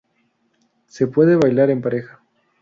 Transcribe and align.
Se 0.87 1.05
puede 1.05 1.35
bailar 1.35 1.69
en 1.69 1.83
pareja. 1.83 2.21